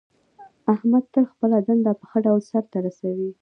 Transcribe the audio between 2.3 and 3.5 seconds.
سرته رسوي.